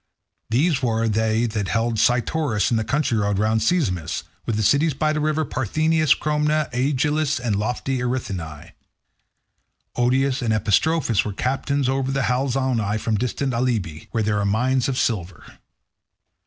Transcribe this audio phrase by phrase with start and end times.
[0.49, 5.13] These were they that held Cytorus and the country round Sesamus, with the cities by
[5.13, 8.71] the river Parthenius, Cromna, Aegialus, and lofty Erithini.
[9.95, 14.89] Odius and Epistrophus were captains over the Halizoni from distant Alybe, where there are mines
[14.89, 15.59] of silver.